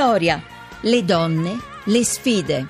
Vittoria, 0.00 0.42
le 0.80 1.04
donne, 1.04 1.58
le 1.84 2.04
sfide. 2.04 2.66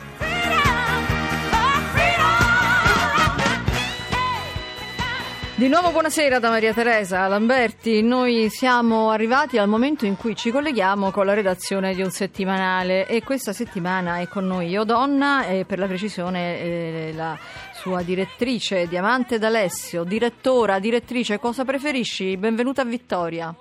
Di 5.54 5.68
nuovo 5.68 5.92
buonasera 5.92 6.40
da 6.40 6.50
Maria 6.50 6.74
Teresa 6.74 7.28
Lamberti, 7.28 8.02
noi 8.02 8.48
siamo 8.50 9.10
arrivati 9.10 9.58
al 9.58 9.68
momento 9.68 10.06
in 10.06 10.16
cui 10.16 10.34
ci 10.34 10.50
colleghiamo 10.50 11.12
con 11.12 11.24
la 11.24 11.34
redazione 11.34 11.94
di 11.94 12.02
un 12.02 12.10
settimanale 12.10 13.06
e 13.06 13.22
questa 13.22 13.52
settimana 13.52 14.18
è 14.18 14.26
con 14.26 14.48
noi 14.48 14.68
Io 14.70 14.82
Donna 14.82 15.46
e 15.46 15.64
per 15.64 15.78
la 15.78 15.86
precisione 15.86 16.58
eh, 16.58 17.12
la 17.14 17.38
sua 17.74 18.02
direttrice 18.02 18.88
Diamante 18.88 19.38
D'Alessio, 19.38 20.02
direttora, 20.02 20.80
direttrice, 20.80 21.38
cosa 21.38 21.64
preferisci? 21.64 22.36
Benvenuta 22.36 22.82
a 22.82 22.86
Vittoria. 22.86 23.54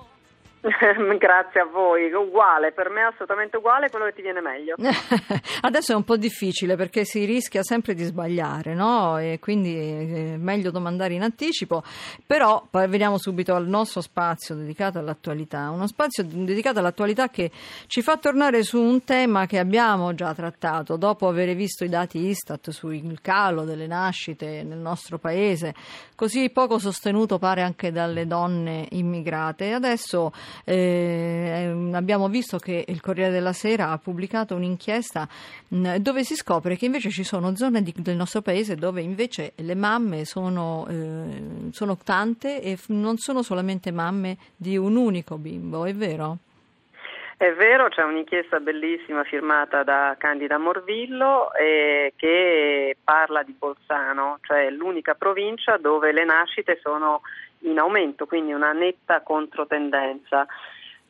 Grazie 1.17 1.61
a 1.61 1.65
voi, 1.65 2.11
uguale, 2.11 2.73
per 2.73 2.89
me 2.89 3.01
è 3.01 3.03
assolutamente 3.05 3.57
uguale, 3.57 3.89
quello 3.89 4.05
che 4.05 4.13
ti 4.13 4.21
viene 4.21 4.41
meglio. 4.41 4.75
Adesso 5.61 5.93
è 5.93 5.95
un 5.95 6.03
po' 6.03 6.17
difficile 6.17 6.75
perché 6.75 7.05
si 7.05 7.23
rischia 7.23 7.63
sempre 7.63 7.93
di 7.93 8.03
sbagliare, 8.03 8.73
no? 8.73 9.17
E 9.17 9.39
quindi 9.39 9.73
è 9.73 10.35
meglio 10.35 10.69
domandare 10.71 11.13
in 11.13 11.23
anticipo, 11.23 11.81
però 12.25 12.67
veniamo 12.71 13.17
subito 13.17 13.55
al 13.55 13.67
nostro 13.67 14.01
spazio 14.01 14.55
dedicato 14.55 14.99
all'attualità, 14.99 15.69
uno 15.69 15.87
spazio 15.87 16.25
dedicato 16.25 16.79
all'attualità 16.79 17.29
che 17.29 17.51
ci 17.87 18.01
fa 18.01 18.17
tornare 18.17 18.63
su 18.63 18.81
un 18.81 19.05
tema 19.05 19.45
che 19.45 19.59
abbiamo 19.59 20.13
già 20.13 20.33
trattato 20.33 20.97
dopo 20.97 21.27
aver 21.29 21.55
visto 21.55 21.85
i 21.85 21.89
dati 21.89 22.27
Istat 22.27 22.71
sul 22.71 23.21
calo 23.21 23.63
delle 23.63 23.87
nascite 23.87 24.63
nel 24.63 24.79
nostro 24.79 25.17
paese, 25.19 25.73
così 26.15 26.49
poco 26.49 26.79
sostenuto 26.79 27.37
pare 27.39 27.61
anche 27.61 27.93
dalle 27.93 28.27
donne 28.27 28.87
immigrate. 28.91 29.71
Adesso 29.71 30.31
eh, 30.65 31.73
abbiamo 31.93 32.27
visto 32.27 32.57
che 32.57 32.85
il 32.87 33.01
Corriere 33.01 33.31
della 33.31 33.53
Sera 33.53 33.91
ha 33.91 33.97
pubblicato 33.97 34.55
un'inchiesta 34.55 35.27
mh, 35.67 35.95
dove 35.97 36.23
si 36.23 36.35
scopre 36.35 36.75
che 36.75 36.85
invece 36.85 37.09
ci 37.09 37.23
sono 37.23 37.55
zone 37.55 37.81
di, 37.81 37.93
del 37.97 38.15
nostro 38.15 38.41
paese 38.41 38.75
dove 38.75 39.01
invece 39.01 39.53
le 39.55 39.75
mamme 39.75 40.25
sono, 40.25 40.85
eh, 40.89 41.71
sono 41.71 41.97
tante 42.03 42.61
e 42.61 42.77
non 42.87 43.17
sono 43.17 43.41
solamente 43.41 43.91
mamme 43.91 44.37
di 44.55 44.77
un 44.77 44.95
unico 44.95 45.37
bimbo, 45.37 45.85
è 45.85 45.93
vero? 45.93 46.37
È 47.39 47.53
vero, 47.53 47.87
c'è 47.87 48.03
un'inchiesta 48.03 48.59
bellissima 48.59 49.23
firmata 49.23 49.83
da 49.83 50.13
Candida 50.17 50.57
Morvillo 50.57 51.53
eh, 51.53 52.11
che 52.17 52.97
parla 53.01 53.43
di 53.43 53.55
Bolzano, 53.57 54.39
cioè 54.41 54.69
l'unica 54.69 55.13
provincia 55.13 55.77
dove 55.77 56.11
le 56.11 56.25
nascite 56.25 56.79
sono 56.83 57.21
in 57.61 57.79
aumento, 57.79 58.25
quindi 58.25 58.53
una 58.53 58.71
netta 58.71 59.21
controtendenza. 59.21 60.45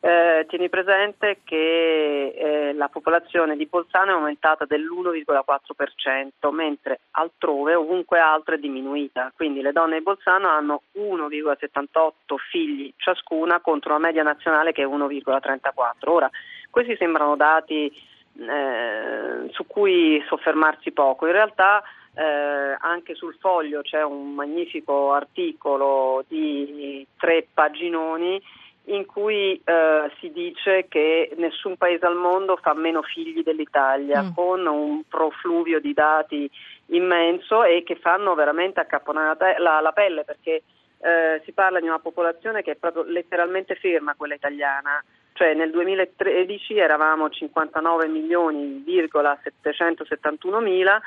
Eh, 0.02 0.46
tieni 0.48 0.70
presente 0.70 1.40
che 1.44 2.28
eh, 2.28 2.72
la 2.72 2.88
popolazione 2.88 3.54
di 3.54 3.66
Bolzano 3.66 4.12
è 4.12 4.14
aumentata 4.14 4.64
dell'1,4%, 4.64 6.50
mentre 6.52 7.00
altrove, 7.10 7.74
ovunque 7.74 8.18
altro, 8.18 8.54
è 8.54 8.58
diminuita. 8.58 9.30
Quindi 9.36 9.60
le 9.60 9.72
donne 9.72 9.98
di 9.98 10.02
Bolzano 10.02 10.48
hanno 10.48 10.82
1,78 10.96 12.10
figli 12.50 12.90
ciascuna 12.96 13.60
contro 13.60 13.92
la 13.92 13.98
media 13.98 14.22
nazionale 14.22 14.72
che 14.72 14.82
è 14.82 14.86
1,34. 14.86 15.92
Ora, 16.06 16.30
questi 16.70 16.96
sembrano 16.96 17.36
dati 17.36 17.92
eh, 18.38 19.50
su 19.50 19.66
cui 19.66 20.24
soffermarsi 20.28 20.92
poco. 20.92 21.26
In 21.26 21.32
realtà 21.32 21.82
eh, 22.14 22.76
anche 22.78 23.14
sul 23.14 23.36
foglio 23.38 23.82
c'è 23.82 24.02
un 24.02 24.34
magnifico 24.34 25.12
articolo 25.12 26.24
di 26.26 27.06
tre 27.16 27.46
paginoni 27.52 28.40
in 28.84 29.04
cui 29.06 29.60
eh, 29.62 30.10
si 30.18 30.32
dice 30.32 30.86
che 30.88 31.32
nessun 31.36 31.76
paese 31.76 32.06
al 32.06 32.16
mondo 32.16 32.56
fa 32.56 32.74
meno 32.74 33.02
figli 33.02 33.42
dell'Italia, 33.42 34.22
mm. 34.22 34.34
con 34.34 34.66
un 34.66 35.02
profluvio 35.08 35.80
di 35.80 35.92
dati 35.92 36.50
immenso 36.86 37.62
e 37.62 37.82
che 37.84 37.96
fanno 37.96 38.34
veramente 38.34 38.80
accapponare 38.80 39.58
la, 39.58 39.80
la 39.80 39.92
pelle 39.92 40.24
perché 40.24 40.62
eh, 41.02 41.40
si 41.44 41.52
parla 41.52 41.80
di 41.80 41.86
una 41.86 42.00
popolazione 42.00 42.62
che 42.62 42.72
è 42.72 42.76
proprio 42.76 43.04
letteralmente 43.04 43.76
ferma, 43.76 44.16
quella 44.16 44.34
italiana. 44.34 45.02
Cioè 45.32 45.54
nel 45.54 45.70
2013 45.70 46.76
eravamo 46.76 47.30
59 47.30 48.08
milioni,771 48.08 50.60
mila, 50.60 51.00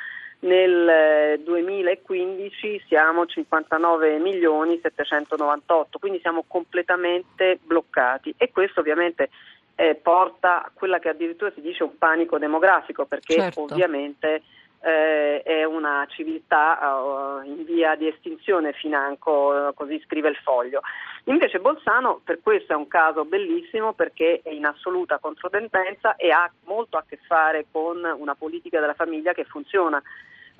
nel 0.44 1.40
2015 1.42 2.76
eh, 2.76 2.81
siamo 2.88 3.26
59 3.26 4.20
milioni 4.20 4.80
798, 4.81 6.00
quindi 6.00 6.20
siamo 6.20 6.44
completamente 6.48 7.59
bloccati 7.62 8.34
e 8.38 8.52
questo 8.52 8.81
ovviamente 8.81 9.30
eh, 9.76 9.96
porta 9.96 10.64
a 10.64 10.72
quella 10.74 11.00
che 11.00 11.09
addirittura 11.09 11.52
si 11.54 11.62
dice 11.62 11.84
un 11.84 11.98
panico 11.98 12.38
demografico 12.38 13.06
perché 13.06 13.34
certo. 13.36 13.62
ovviamente 13.62 14.44
eh, 14.81 15.42
è 15.44 15.64
una 15.64 16.06
civiltà 16.09 16.78
uh, 16.78 17.48
in 17.48 17.64
via 17.64 17.96
di 17.96 18.08
estinzione 18.08 18.74
financo, 18.74 19.31
uh, 19.70 19.74
così 19.74 20.02
scrive 20.06 20.28
il 20.28 20.36
foglio. 20.36 20.81
Invece 21.25 21.60
Bolzano 21.60 22.20
per 22.22 22.40
questo 22.44 22.74
è 22.74 22.75
un 22.75 22.90
caso 22.90 23.24
bellissimo 23.24 23.94
perché 23.94 24.42
è 24.44 24.50
in 24.50 24.66
assoluta 24.66 25.20
controtendenza 25.20 26.18
e 26.18 26.31
ha 26.31 26.52
molto 26.66 26.98
a 26.98 27.06
che 27.08 27.18
fare 27.25 27.66
con 27.72 28.04
una 28.18 28.36
politica 28.36 28.81
della 28.81 28.94
famiglia 28.94 29.31
che 29.31 29.46
funziona. 29.46 30.04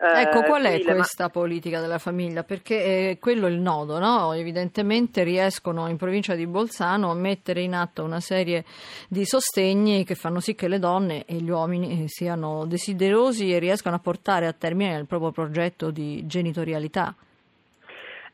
Ecco, 0.05 0.43
eh, 0.43 0.45
qual 0.45 0.63
è 0.63 0.81
questa 0.81 1.23
ma... 1.23 1.29
politica 1.29 1.79
della 1.79 1.97
famiglia? 1.97 2.43
Perché 2.43 3.11
è 3.11 3.19
quello 3.19 3.47
il 3.47 3.57
nodo, 3.59 3.99
no? 3.99 4.33
Evidentemente 4.33 5.23
riescono 5.23 5.87
in 5.87 5.95
provincia 5.95 6.35
di 6.35 6.45
Bolzano 6.45 7.09
a 7.09 7.13
mettere 7.13 7.61
in 7.61 7.73
atto 7.73 8.03
una 8.03 8.19
serie 8.19 8.65
di 9.07 9.25
sostegni 9.25 10.03
che 10.03 10.15
fanno 10.15 10.41
sì 10.41 10.55
che 10.55 10.67
le 10.67 10.79
donne 10.79 11.23
e 11.23 11.35
gli 11.35 11.49
uomini 11.49 12.05
siano 12.09 12.65
desiderosi 12.65 13.53
e 13.53 13.59
riescano 13.59 13.95
a 13.95 13.99
portare 13.99 14.45
a 14.45 14.51
termine 14.51 14.97
il 14.97 15.05
proprio 15.05 15.31
progetto 15.31 15.89
di 15.89 16.25
genitorialità. 16.27 17.15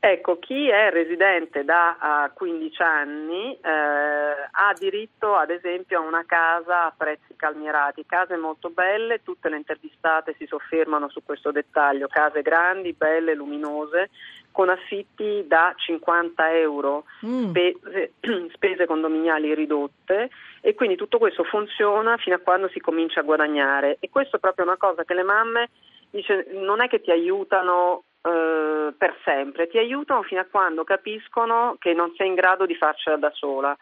Ecco, 0.02 0.40
chi 0.40 0.70
è 0.70 0.92
residente 0.92 1.66
da 1.66 2.30
uh, 2.30 2.34
15 2.34 2.82
anni 2.82 3.54
eh, 3.54 3.68
ha 3.70 4.74
diritto 4.78 5.36
ad 5.36 5.50
esempio 5.50 6.00
a 6.00 6.08
una 6.08 6.24
casa 6.26 6.86
a 6.86 6.94
prezzi 6.96 7.36
calmierati, 7.36 8.06
case 8.06 8.38
molto 8.38 8.70
belle, 8.70 9.22
tutte 9.24 9.50
le 9.50 9.58
intervistate 9.58 10.36
si 10.38 10.46
soffermano 10.46 11.10
su 11.10 11.22
questo 11.22 11.52
dettaglio, 11.52 12.08
case 12.08 12.42
grandi, 12.42 12.94
belle, 12.94 13.36
luminose, 13.36 14.10
con 14.54 14.70
affitti 14.70 15.44
da 15.46 15.74
50 15.76 16.50
euro, 16.54 17.04
mm. 17.26 17.50
spese, 17.50 18.14
spese 18.54 18.86
condominiali 18.86 19.54
ridotte. 19.54 20.30
E 20.62 20.76
quindi 20.76 20.96
tutto 20.96 21.18
questo 21.18 21.44
funziona 21.44 22.16
fino 22.16 22.38
a 22.38 22.40
quando 22.40 22.70
si 22.70 22.80
comincia 22.80 23.20
a 23.20 23.24
guadagnare. 23.24 23.98
E 24.00 24.10
questo 24.10 24.38
è 24.38 24.40
proprio 24.40 24.66
una 24.66 24.78
cosa 24.78 25.04
che 25.04 25.14
le 25.14 25.24
mamme 25.24 25.70
dice, 26.10 26.48
non 26.52 26.82
è 26.82 26.88
che 26.88 27.02
ti 27.02 27.12
aiutano 27.12 28.04
eh, 28.22 28.94
per 28.98 29.18
sempre, 29.24 29.68
ti 29.68 29.78
aiutano 29.78 30.24
fino 30.24 30.42
a 30.42 30.48
quando 30.50 30.84
capiscono 30.84 31.76
che 31.80 31.94
non 31.94 32.14
sei 32.16 32.28
in 32.28 32.36
grado 32.36 32.66
di 32.66 32.76
farcela 32.76 33.18
da 33.18 33.32
sola. 33.32 33.76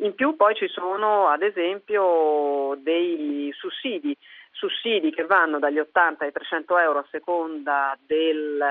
In 0.00 0.14
più 0.14 0.36
poi 0.36 0.54
ci 0.54 0.68
sono 0.68 1.28
ad 1.28 1.42
esempio 1.42 2.76
dei 2.80 3.50
sussidi, 3.56 4.16
sussidi 4.50 5.10
che 5.10 5.24
vanno 5.24 5.58
dagli 5.58 5.78
80 5.78 6.24
ai 6.24 6.32
300 6.32 6.78
euro 6.78 6.98
a 6.98 7.06
seconda 7.10 7.96
del 8.04 8.62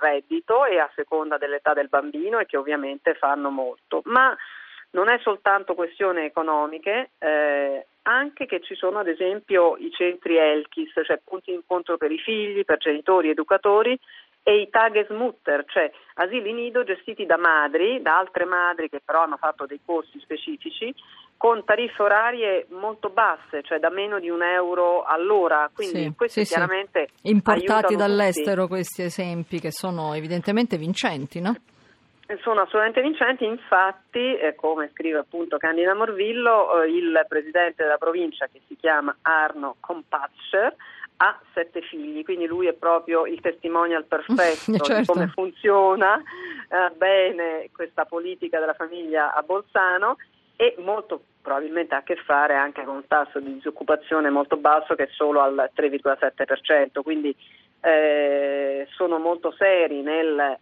reddito 0.00 0.64
e 0.64 0.78
a 0.78 0.90
seconda 0.94 1.36
dell'età 1.36 1.74
del 1.74 1.88
bambino 1.88 2.38
e 2.38 2.46
che 2.46 2.56
ovviamente 2.56 3.14
fanno 3.14 3.50
molto. 3.50 4.00
Ma 4.04 4.34
non 4.92 5.08
è 5.08 5.18
soltanto 5.22 5.74
questione 5.74 6.24
economiche, 6.24 7.10
eh, 7.18 7.86
anche 8.02 8.46
che 8.46 8.60
ci 8.60 8.74
sono 8.74 8.98
ad 8.98 9.08
esempio 9.08 9.76
i 9.76 9.90
centri 9.92 10.36
Elkis, 10.36 10.92
cioè 11.04 11.20
punti 11.22 11.50
di 11.50 11.56
incontro 11.56 11.96
per 11.96 12.10
i 12.10 12.18
figli, 12.18 12.64
per 12.64 12.78
genitori, 12.78 13.28
educatori, 13.28 13.98
e 14.42 14.60
i 14.60 14.70
Tagesmutter, 14.70 15.64
cioè 15.66 15.90
asili 16.14 16.52
nido 16.52 16.82
gestiti 16.82 17.26
da 17.26 17.36
madri, 17.36 18.00
da 18.02 18.18
altre 18.18 18.44
madri 18.44 18.88
che 18.88 19.00
però 19.04 19.22
hanno 19.22 19.36
fatto 19.36 19.66
dei 19.66 19.80
corsi 19.84 20.18
specifici, 20.20 20.94
con 21.36 21.64
tariffe 21.64 22.02
orarie 22.02 22.66
molto 22.70 23.08
basse, 23.08 23.62
cioè 23.62 23.78
da 23.78 23.90
meno 23.90 24.18
di 24.18 24.28
un 24.28 24.42
euro 24.42 25.02
all'ora. 25.02 25.70
Quindi 25.72 26.02
sì, 26.02 26.12
questi 26.16 26.44
sì, 26.44 26.52
chiaramente 26.52 27.08
sì. 27.14 27.30
importati 27.30 27.96
dall'estero 27.96 28.62
tutti. 28.62 28.74
questi 28.74 29.02
esempi 29.02 29.58
che 29.58 29.70
sono 29.70 30.14
evidentemente 30.14 30.76
vincenti, 30.76 31.40
no? 31.40 31.54
Sono 32.42 32.60
assolutamente 32.60 33.00
vincenti, 33.00 33.44
infatti, 33.44 34.36
eh, 34.36 34.54
come 34.54 34.90
scrive 34.92 35.18
appunto 35.18 35.56
Candida 35.56 35.94
Morvillo, 35.94 36.82
eh, 36.82 36.88
il 36.88 37.24
presidente 37.26 37.82
della 37.82 37.96
provincia 37.96 38.46
che 38.46 38.60
si 38.68 38.76
chiama 38.76 39.16
Arno 39.22 39.76
Compatscher 39.80 40.76
ha 41.22 41.38
sette 41.52 41.82
figli, 41.82 42.24
quindi 42.24 42.46
lui 42.46 42.66
è 42.66 42.72
proprio 42.72 43.26
il 43.26 43.40
testimonial 43.40 44.04
perfetto 44.04 44.78
certo. 44.84 45.00
di 45.00 45.06
come 45.06 45.26
funziona 45.28 46.16
eh, 46.16 46.94
bene 46.96 47.68
questa 47.72 48.06
politica 48.06 48.58
della 48.58 48.74
famiglia 48.74 49.34
a 49.34 49.42
Bolzano 49.42 50.16
e 50.56 50.76
molto 50.78 51.22
probabilmente 51.42 51.94
ha 51.94 51.98
a 51.98 52.02
che 52.02 52.16
fare 52.16 52.54
anche 52.54 52.84
con 52.84 52.96
un 52.96 53.06
tasso 53.06 53.38
di 53.38 53.52
disoccupazione 53.54 54.30
molto 54.30 54.56
basso 54.56 54.94
che 54.94 55.04
è 55.04 55.08
solo 55.10 55.40
al 55.40 55.70
3,7%, 55.74 57.02
quindi 57.02 57.34
eh, 57.82 58.86
sono 58.90 59.18
molto 59.18 59.52
seri 59.52 60.02
nel 60.02 60.38
eh, 60.38 60.58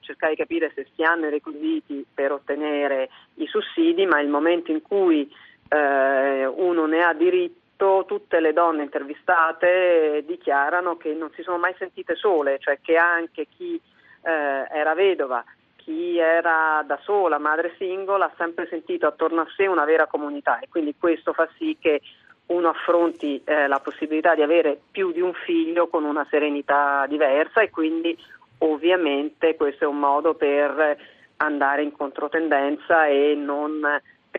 cercare 0.00 0.32
di 0.32 0.38
capire 0.38 0.72
se 0.74 0.86
si 0.94 1.02
hanno 1.02 1.26
i 1.26 1.30
requisiti 1.30 2.04
per 2.12 2.32
ottenere 2.32 3.10
i 3.34 3.46
sussidi, 3.46 4.06
ma 4.06 4.20
il 4.20 4.28
momento 4.28 4.72
in 4.72 4.82
cui 4.82 5.32
eh, 5.68 6.46
uno 6.46 6.86
ne 6.86 7.02
ha 7.02 7.12
diritto 7.12 7.59
questo 7.80 8.04
tutte 8.04 8.40
le 8.40 8.52
donne 8.52 8.82
intervistate 8.82 10.22
dichiarano 10.26 10.98
che 10.98 11.14
non 11.14 11.30
si 11.34 11.42
sono 11.42 11.56
mai 11.56 11.74
sentite 11.78 12.14
sole, 12.14 12.58
cioè 12.58 12.78
che 12.82 12.96
anche 12.96 13.46
chi 13.48 13.80
eh, 14.22 14.30
era 14.70 14.92
vedova, 14.92 15.42
chi 15.76 16.18
era 16.18 16.84
da 16.86 16.98
sola, 17.02 17.38
madre 17.38 17.74
singola, 17.78 18.26
ha 18.26 18.34
sempre 18.36 18.66
sentito 18.68 19.06
attorno 19.06 19.40
a 19.40 19.46
sé 19.56 19.66
una 19.66 19.86
vera 19.86 20.06
comunità 20.06 20.58
e 20.58 20.68
quindi 20.68 20.94
questo 20.98 21.32
fa 21.32 21.48
sì 21.56 21.78
che 21.80 22.02
uno 22.46 22.68
affronti 22.68 23.40
eh, 23.44 23.66
la 23.66 23.80
possibilità 23.80 24.34
di 24.34 24.42
avere 24.42 24.78
più 24.90 25.10
di 25.10 25.22
un 25.22 25.32
figlio 25.32 25.88
con 25.88 26.04
una 26.04 26.26
serenità 26.28 27.06
diversa 27.08 27.62
e 27.62 27.70
quindi 27.70 28.14
ovviamente 28.58 29.56
questo 29.56 29.84
è 29.84 29.86
un 29.86 29.98
modo 29.98 30.34
per 30.34 30.98
andare 31.36 31.82
in 31.82 31.92
controtendenza 31.92 33.06
e 33.06 33.34
non 33.34 33.80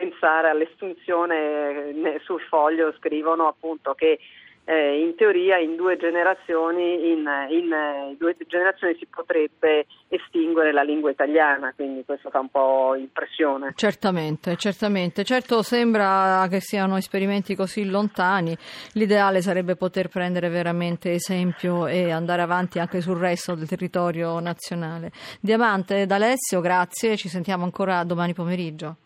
pensare 0.02 0.48
all'estinzione. 0.48 2.18
Sul 2.24 2.40
foglio 2.40 2.92
scrivono 2.98 3.46
appunto 3.46 3.94
che 3.94 4.18
eh, 4.64 5.00
in 5.00 5.14
teoria 5.16 5.58
in 5.58 5.74
due, 5.76 5.96
generazioni, 5.96 7.10
in, 7.10 7.26
in 7.50 7.72
eh, 7.72 8.16
due 8.16 8.36
generazioni 8.46 8.96
si 8.98 9.06
potrebbe 9.06 9.86
estinguere 10.08 10.72
la 10.72 10.82
lingua 10.82 11.10
italiana, 11.10 11.72
quindi 11.74 12.04
questo 12.04 12.30
fa 12.30 12.40
un 12.40 12.48
po' 12.48 12.94
impressione. 12.96 13.72
Certamente, 13.74 14.56
certamente. 14.56 15.24
Certo 15.24 15.62
sembra 15.62 16.46
che 16.48 16.60
siano 16.60 16.96
esperimenti 16.96 17.56
così 17.56 17.84
lontani, 17.84 18.56
l'ideale 18.92 19.40
sarebbe 19.40 19.74
poter 19.74 20.08
prendere 20.08 20.48
veramente 20.48 21.12
esempio 21.12 21.86
e 21.86 22.10
andare 22.12 22.42
avanti 22.42 22.78
anche 22.78 23.00
sul 23.00 23.18
resto 23.18 23.54
del 23.54 23.68
territorio 23.68 24.38
nazionale. 24.38 25.10
Diamante, 25.40 26.06
D'Alessio, 26.06 26.60
grazie, 26.60 27.16
ci 27.16 27.28
sentiamo 27.28 27.64
ancora 27.64 28.04
domani 28.04 28.32
pomeriggio. 28.32 28.96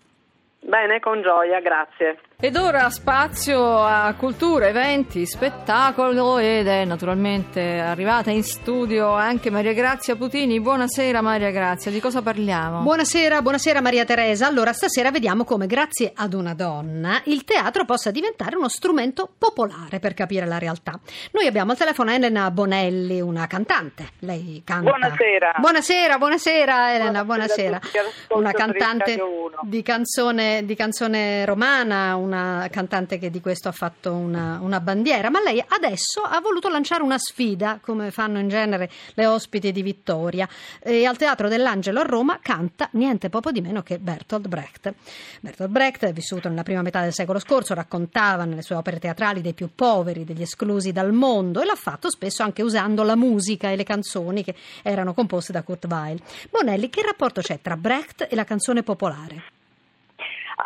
Bene, 0.67 0.99
con 0.99 1.23
gioia, 1.23 1.61
grazie. 1.61 2.19
Ed 2.39 2.55
ora 2.57 2.91
spazio 2.91 3.83
a 3.83 4.13
cultura, 4.13 4.69
eventi, 4.69 5.25
spettacolo 5.25 6.37
ed 6.37 6.67
è 6.67 6.85
naturalmente 6.85 7.79
arrivata 7.79 8.31
in 8.31 8.43
studio 8.43 9.11
anche 9.11 9.49
Maria 9.49 9.73
Grazia 9.73 10.17
Putini. 10.17 10.61
Buonasera 10.61 11.23
Maria 11.23 11.51
Grazia, 11.51 11.91
di 11.91 11.99
cosa 11.99 12.21
parliamo? 12.21 12.83
Buonasera, 12.83 13.41
buonasera 13.41 13.81
Maria 13.81 14.05
Teresa. 14.05 14.47
Allora 14.47 14.75
stasera 14.75 15.11
vediamo 15.11 15.45
come 15.45 15.67
grazie 15.67 16.13
ad 16.15 16.35
una 16.35 16.53
donna 16.53 17.23
il 17.25 17.43
teatro 17.45 17.87
possa 17.87 18.11
diventare 18.11 18.55
uno 18.55 18.69
strumento 18.69 19.33
popolare 19.39 19.99
per 19.99 20.13
capire 20.13 20.45
la 20.45 20.59
realtà. 20.59 21.01
Noi 21.31 21.47
abbiamo 21.47 21.71
al 21.71 21.79
telefono 21.79 22.11
Elena 22.11 22.51
Bonelli, 22.51 23.19
una 23.19 23.47
cantante. 23.47 24.11
Lei 24.19 24.61
canta. 24.63 24.91
Buonasera. 24.91 25.55
Buonasera, 25.57 26.19
buonasera 26.19 26.95
Elena, 26.97 27.25
buonasera. 27.25 27.79
buonasera. 27.79 28.37
Una 28.37 28.53
cantante 28.53 29.19
di 29.63 29.81
canzone, 29.81 30.67
di 30.67 30.75
canzone 30.75 31.47
romana 31.47 32.25
una 32.27 32.69
cantante 32.71 33.19
che 33.19 33.31
di 33.31 33.41
questo 33.41 33.69
ha 33.69 33.73
fatto 33.73 34.13
una, 34.13 34.59
una, 34.61 34.81
bandiera, 34.81 35.31
ma 35.31 35.41
lei 35.41 35.65
adesso 35.67 36.21
ha 36.23 36.41
voluto 36.41 36.69
lanciare 36.69 37.03
una 37.03 37.19
sfida, 37.19 37.79
come 37.81 38.11
fanno 38.11 38.39
in 38.39 38.49
genere 38.49 38.91
le 39.15 39.27
ospiti 39.27 39.73
di 39.73 39.83
Vittoria. 39.83 40.49
E 40.81 41.07
al 41.07 41.17
Teatro 41.17 41.49
dell'Angelo 41.49 42.01
a 42.01 42.05
Roma 42.05 42.39
canta 42.43 42.89
niente 42.93 43.29
poco 43.29 43.51
di 43.51 43.61
meno 43.61 43.83
che 43.83 43.99
Bertolt 43.99 44.49
Brecht. 44.49 44.93
Bertolt 45.41 45.71
Brecht 45.71 46.13
vissuto 46.13 46.49
nella 46.49 46.63
prima 46.63 46.83
metà 46.83 47.03
del 47.03 47.13
secolo 47.13 47.39
scorso, 47.39 47.75
raccontava 47.75 48.45
nelle 48.45 48.63
sue 48.63 48.75
opere 48.75 48.99
teatrali 48.99 49.41
dei 49.41 49.55
più 49.55 49.71
poveri, 49.75 50.25
degli 50.25 50.43
esclusi 50.43 50.93
dal 50.93 51.13
mondo 51.13 51.61
e 51.61 51.65
l'ha 51.65 51.75
fatto 51.75 52.11
spesso 52.11 52.43
anche 52.43 52.63
usando 52.63 53.03
la 53.03 53.17
musica 53.17 53.71
e 53.71 53.77
le 53.77 53.85
canzoni 53.85 54.43
che 54.43 54.55
erano 54.83 55.15
composte 55.15 55.53
da 55.53 55.63
Kurt 55.63 55.87
Weill. 55.89 56.21
Bonelli, 56.51 56.91
che 56.91 57.03
rapporto 57.03 57.41
c'è 57.41 57.61
tra 57.61 57.77
Brecht 57.77 58.27
e 58.29 58.35
la 58.35 58.45
canzone 58.45 58.83
popolare? 58.83 59.56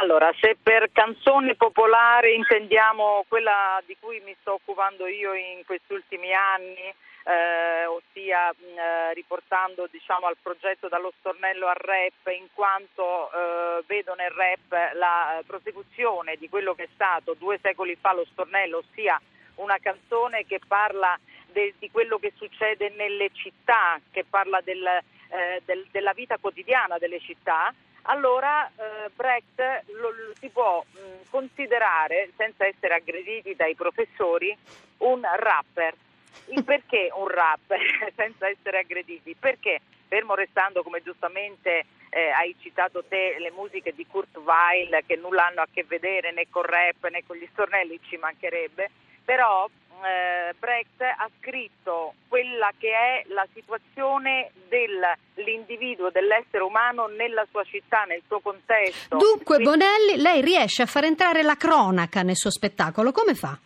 Allora, 0.02 0.32
se 0.40 0.56
per 0.60 0.88
canzone 0.92 1.56
popolare 1.56 2.32
intendiamo 2.32 3.26
quella 3.28 3.82
di 3.84 3.94
cui 4.00 4.18
mi 4.24 4.34
sto 4.40 4.54
occupando 4.54 5.06
io 5.06 5.34
in 5.34 5.62
questi 5.66 5.92
ultimi 5.92 6.32
anni, 6.32 6.94
eh, 7.24 7.84
ossia 7.84 8.50
mh, 8.50 8.78
eh, 8.78 9.12
riportando 9.12 9.86
diciamo, 9.90 10.26
al 10.26 10.38
progetto 10.40 10.88
dallo 10.88 11.12
stornello 11.18 11.66
al 11.66 11.74
rap, 11.74 12.32
in 12.34 12.46
quanto 12.54 13.30
eh, 13.30 13.84
vedo 13.86 14.14
nel 14.14 14.30
rap 14.30 14.94
la 14.94 15.42
prosecuzione 15.46 16.36
di 16.36 16.48
quello 16.48 16.74
che 16.74 16.84
è 16.84 16.88
stato 16.94 17.34
due 17.34 17.58
secoli 17.60 17.94
fa 18.00 18.14
lo 18.14 18.24
stornello, 18.30 18.78
ossia 18.78 19.20
una 19.56 19.76
canzone 19.82 20.46
che 20.46 20.60
parla 20.66 21.14
de, 21.52 21.74
di 21.78 21.90
quello 21.90 22.16
che 22.18 22.32
succede 22.36 22.88
nelle 22.96 23.28
città, 23.34 24.00
che 24.10 24.24
parla 24.24 24.62
del, 24.62 24.82
eh, 24.86 25.60
del, 25.66 25.86
della 25.90 26.14
vita 26.14 26.38
quotidiana 26.38 26.96
delle 26.96 27.20
città 27.20 27.70
allora 28.10 28.66
eh, 28.66 29.10
Brecht 29.14 29.84
lo, 30.00 30.10
lo, 30.10 30.32
si 30.34 30.48
può 30.48 30.84
mh, 30.84 31.30
considerare, 31.30 32.30
senza 32.36 32.66
essere 32.66 32.94
aggrediti 32.94 33.54
dai 33.54 33.74
professori, 33.74 34.56
un 34.98 35.20
rapper. 35.22 35.94
Il 36.46 36.64
perché 36.64 37.10
un 37.14 37.28
rapper 37.28 37.80
senza 38.16 38.48
essere 38.48 38.80
aggrediti? 38.80 39.36
Perché, 39.38 39.80
fermo 40.08 40.34
restando 40.34 40.82
come 40.82 41.02
giustamente 41.02 41.84
eh, 42.10 42.30
hai 42.30 42.56
citato 42.60 43.04
te 43.04 43.36
le 43.38 43.52
musiche 43.52 43.94
di 43.94 44.06
Kurt 44.06 44.36
Weill 44.38 45.04
che 45.06 45.14
nulla 45.16 45.46
hanno 45.46 45.60
a 45.60 45.68
che 45.72 45.84
vedere 45.84 46.32
né 46.32 46.48
con 46.50 46.62
rap 46.62 47.08
né 47.08 47.22
con 47.24 47.36
gli 47.36 47.48
stornelli, 47.52 48.00
ci 48.02 48.16
mancherebbe, 48.16 48.90
però 49.24 49.68
eh, 50.04 50.54
Brecht 50.58 51.00
ha 51.00 51.28
scritto 51.38 52.14
quella 52.28 52.72
che 52.78 52.90
è 52.90 53.22
la 53.28 53.46
situazione 53.52 54.50
dell'individuo, 54.68 56.10
dell'essere 56.10 56.62
umano 56.62 57.06
nella 57.06 57.46
sua 57.50 57.64
città, 57.64 58.04
nel 58.04 58.22
suo 58.26 58.40
contesto. 58.40 59.16
Dunque, 59.16 59.56
Quindi, 59.56 59.64
Bonelli, 59.64 60.22
lei 60.22 60.40
riesce 60.40 60.82
a 60.82 60.86
far 60.86 61.04
entrare 61.04 61.42
la 61.42 61.56
cronaca 61.56 62.22
nel 62.22 62.36
suo 62.36 62.50
spettacolo, 62.50 63.12
come 63.12 63.34
fa? 63.34 63.58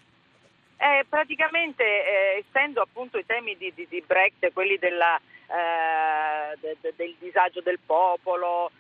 Eh, 0.77 1.05
praticamente, 1.09 1.85
eh, 1.85 2.45
essendo 2.47 2.83
appunto 2.83 3.17
i 3.17 3.25
temi 3.25 3.57
di, 3.57 3.73
di, 3.75 3.87
di 3.89 4.03
Brecht, 4.07 4.53
quelli 4.53 4.77
della, 4.77 5.19
eh, 5.47 6.57
de, 6.61 6.77
de, 6.81 6.93
del 6.97 7.15
disagio 7.19 7.61
del 7.61 7.79
popolo, 7.85 8.71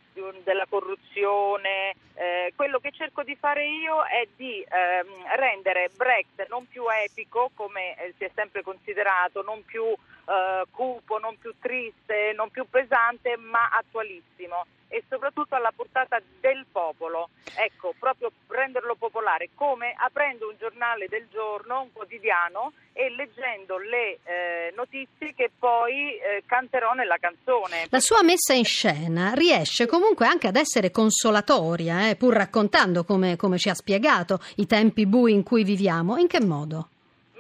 della 0.44 0.66
corruzione. 0.68 1.94
Eh, 2.14 2.52
quello 2.54 2.78
che 2.78 2.92
cerco 2.92 3.24
di 3.24 3.34
fare 3.34 3.66
io 3.66 4.02
è 4.04 4.26
di 4.36 4.60
ehm, 4.60 5.36
rendere 5.36 5.90
Brecht 5.96 6.46
non 6.48 6.68
più 6.68 6.84
epico 6.88 7.50
come 7.54 7.96
eh, 7.96 8.14
si 8.16 8.24
è 8.24 8.30
sempre 8.34 8.62
considerato, 8.62 9.42
non 9.42 9.64
più 9.64 9.84
eh, 9.84 10.64
cupo, 10.70 11.18
non 11.18 11.36
più 11.38 11.52
triste, 11.60 12.32
non 12.36 12.50
più 12.50 12.66
pesante, 12.70 13.36
ma 13.36 13.68
attualissimo 13.70 14.64
e 14.94 15.02
soprattutto 15.08 15.56
alla 15.56 15.72
portata 15.74 16.22
del 16.40 16.64
popolo. 16.70 17.30
Ecco, 17.56 17.94
proprio 17.98 18.30
renderlo 18.46 18.94
popolare, 18.94 19.50
come 19.56 19.92
aprendo 19.96 20.48
un 20.48 20.54
giornale 20.56 21.08
del 21.08 21.26
giorno, 21.32 21.82
un 21.82 21.92
quotidiano 21.92 22.72
e 22.92 23.10
leggendo 23.10 23.76
le 23.78 24.20
eh, 24.22 24.72
notizie 24.76 25.34
che 25.34 25.50
poi 25.58 26.16
eh, 26.16 26.44
canterò 26.46 26.92
nella 26.92 27.16
canzone. 27.18 27.88
La 27.90 27.98
sua 27.98 28.22
messa 28.22 28.52
in 28.52 28.64
scena 28.64 29.32
riesce 29.34 29.86
comunque 29.86 30.26
anche 30.26 30.46
ad 30.46 30.54
essere 30.54 30.92
consolatoria, 30.92 32.08
eh, 32.08 32.14
pur 32.14 32.34
raccontando, 32.34 33.02
come, 33.02 33.34
come 33.34 33.58
ci 33.58 33.68
ha 33.70 33.74
spiegato, 33.74 34.38
i 34.56 34.66
tempi 34.66 35.06
bui 35.06 35.32
in 35.32 35.42
cui 35.42 35.64
viviamo. 35.64 36.18
In 36.18 36.28
che 36.28 36.40
modo? 36.40 36.90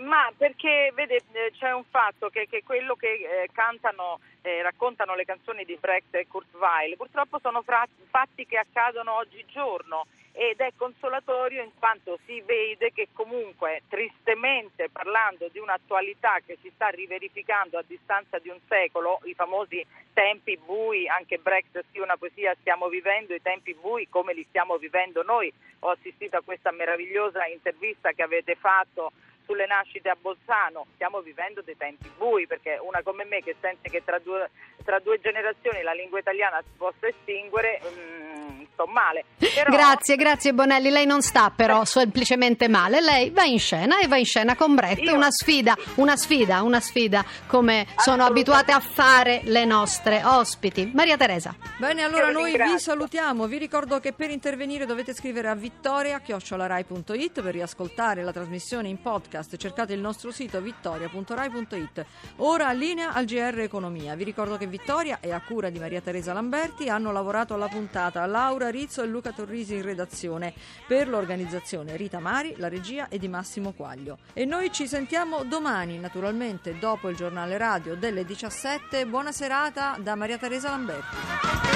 Ma 0.04 0.30
perché 0.36 0.92
vede, 0.94 1.22
eh, 1.32 1.52
c'è 1.58 1.72
un 1.72 1.84
fatto 1.84 2.28
che, 2.28 2.46
che 2.46 2.62
quello 2.62 2.94
che 2.94 3.08
eh, 3.08 3.48
cantano, 3.52 4.20
eh, 4.42 4.60
raccontano 4.62 5.14
le 5.14 5.24
canzoni 5.24 5.64
di 5.64 5.76
Brecht 5.80 6.14
e 6.14 6.26
Kurt 6.26 6.52
Weill 6.54 6.96
purtroppo 6.96 7.38
sono 7.40 7.62
fra- 7.62 7.88
fatti 8.10 8.44
che 8.44 8.58
accadono 8.58 9.16
oggigiorno 9.16 10.06
ed 10.36 10.58
è 10.58 10.72
consolatorio 10.76 11.62
in 11.62 11.70
quanto 11.78 12.18
si 12.26 12.40
vede 12.40 12.92
che 12.92 13.08
comunque 13.12 13.82
tristemente 13.88 14.90
parlando 14.90 15.48
di 15.50 15.60
un'attualità 15.60 16.40
che 16.44 16.58
si 16.60 16.70
sta 16.74 16.88
riverificando 16.88 17.78
a 17.78 17.84
distanza 17.86 18.38
di 18.40 18.48
un 18.48 18.58
secolo, 18.68 19.20
i 19.24 19.34
famosi 19.34 19.86
tempi 20.12 20.58
bui, 20.58 21.08
anche 21.08 21.38
Brecht 21.38 21.84
sì 21.92 22.00
una 22.00 22.16
poesia, 22.16 22.54
stiamo 22.60 22.88
vivendo 22.88 23.32
i 23.32 23.40
tempi 23.40 23.74
bui 23.74 24.08
come 24.08 24.34
li 24.34 24.44
stiamo 24.48 24.76
vivendo 24.76 25.22
noi. 25.22 25.52
Ho 25.80 25.90
assistito 25.90 26.36
a 26.36 26.42
questa 26.42 26.72
meravigliosa 26.72 27.46
intervista 27.46 28.10
che 28.10 28.22
avete 28.22 28.56
fatto 28.56 29.12
sulle 29.46 29.66
nascite 29.66 30.08
a 30.08 30.16
Bolzano. 30.20 30.86
Stiamo 30.94 31.20
vivendo 31.20 31.62
dei 31.62 31.76
tempi 31.76 32.10
bui 32.16 32.46
perché 32.46 32.78
una 32.80 33.02
come 33.02 33.24
me 33.24 33.40
che 33.40 33.56
sente 33.60 33.88
che 33.90 34.02
tra 34.04 34.18
due, 34.18 34.50
tra 34.84 34.98
due 34.98 35.20
generazioni 35.20 35.82
la 35.82 35.92
lingua 35.92 36.18
italiana 36.18 36.60
si 36.62 36.72
possa 36.76 37.06
estinguere 37.06 37.80
mm, 37.84 38.64
sto 38.74 38.86
male. 38.86 39.24
Però... 39.38 39.70
Grazie, 39.70 40.16
grazie 40.16 40.52
Bonelli, 40.52 40.90
lei 40.90 41.06
non 41.06 41.22
sta 41.22 41.50
però 41.54 41.84
semplicemente 41.84 42.68
male, 42.68 43.00
lei 43.00 43.30
va 43.30 43.44
in 43.44 43.58
scena 43.58 44.00
e 44.00 44.08
va 44.08 44.16
in 44.16 44.24
scena 44.24 44.54
con 44.56 44.74
Brecht, 44.74 45.02
Io... 45.02 45.14
una 45.14 45.30
sfida, 45.30 45.76
una 45.96 46.16
sfida, 46.16 46.62
una 46.62 46.80
sfida 46.80 47.24
come 47.46 47.86
sono 47.96 48.24
abituate 48.24 48.72
a 48.72 48.80
fare 48.80 49.40
le 49.44 49.64
nostre 49.64 50.22
ospiti. 50.24 50.90
Maria 50.92 51.16
Teresa. 51.16 51.54
Bene, 51.78 52.02
allora 52.02 52.30
noi 52.30 52.52
vi 52.56 52.78
salutiamo, 52.78 53.46
vi 53.46 53.58
ricordo 53.58 54.00
che 54.00 54.12
per 54.12 54.30
intervenire 54.30 54.86
dovete 54.86 55.14
scrivere 55.14 55.48
a 55.48 55.54
vittoria.it 55.54 57.42
per 57.42 57.52
riascoltare 57.52 58.22
la 58.22 58.32
trasmissione 58.32 58.88
in 58.88 59.00
podcast 59.00 59.33
podcast, 59.34 59.56
cercate 59.56 59.92
il 59.92 60.00
nostro 60.00 60.30
sito 60.30 60.60
vittoria.rai.it. 60.60 62.06
Ora 62.36 62.70
linea 62.72 63.12
al 63.12 63.24
GR 63.24 63.58
Economia. 63.60 64.14
Vi 64.14 64.22
ricordo 64.22 64.56
che 64.56 64.66
Vittoria 64.66 65.18
e 65.20 65.32
a 65.32 65.40
cura 65.40 65.70
di 65.70 65.78
Maria 65.78 66.00
Teresa 66.00 66.32
Lamberti 66.32 66.88
hanno 66.88 67.10
lavorato 67.10 67.54
alla 67.54 67.68
puntata. 67.68 68.24
Laura 68.26 68.70
Rizzo 68.70 69.02
e 69.02 69.06
Luca 69.06 69.32
Torrisi 69.32 69.74
in 69.74 69.82
redazione. 69.82 70.54
Per 70.86 71.08
l'organizzazione 71.08 71.96
Rita 71.96 72.20
Mari, 72.20 72.54
la 72.58 72.68
regia 72.68 73.08
è 73.08 73.18
di 73.18 73.28
Massimo 73.28 73.72
Quaglio. 73.72 74.18
E 74.32 74.44
noi 74.44 74.72
ci 74.72 74.86
sentiamo 74.86 75.42
domani, 75.44 75.98
naturalmente, 75.98 76.78
dopo 76.78 77.08
il 77.08 77.16
giornale 77.16 77.58
radio 77.58 77.96
delle 77.96 78.24
17. 78.24 79.06
Buona 79.06 79.32
serata 79.32 79.96
da 80.00 80.14
Maria 80.14 80.38
Teresa 80.38 80.70
Lamberti. 80.70 81.73